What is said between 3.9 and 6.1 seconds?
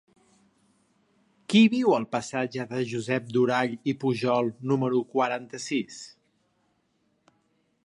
i Pujol número quaranta-sis?